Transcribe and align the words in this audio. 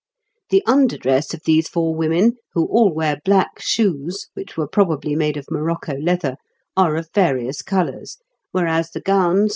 The 0.49 0.63
under 0.65 0.97
dress 0.97 1.31
of 1.35 1.43
these 1.45 1.69
four 1.69 1.93
women 1.93 2.37
who 2.55 2.65
all 2.65 2.91
wear 2.91 3.19
black 3.23 3.59
shoes, 3.61 4.29
which 4.33 4.57
were 4.57 4.67
probably 4.67 5.15
made 5.15 5.37
of 5.37 5.45
morocco 5.51 5.95
leather 5.95 6.37
are 6.75 6.95
of 6.95 7.11
various 7.13 7.61
colours, 7.61 8.17
whereas 8.51 8.89
the 8.89 8.99
gowns 8.99 9.19
or 9.19 9.21
outer 9.21 9.33
tunics 9.33 9.39
are 9.39 9.43
white. 9.43 9.49